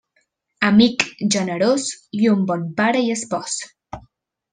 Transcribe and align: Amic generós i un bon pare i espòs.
Amic 0.69 1.03
generós 1.35 1.85
i 2.21 2.31
un 2.31 2.41
bon 2.53 2.65
pare 2.81 3.05
i 3.09 3.13
espòs. 3.17 3.59